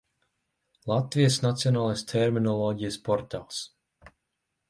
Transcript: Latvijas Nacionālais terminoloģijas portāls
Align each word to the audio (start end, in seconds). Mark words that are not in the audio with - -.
Latvijas 0.91 1.37
Nacionālais 1.43 2.03
terminoloģijas 2.13 2.99
portāls 3.09 3.63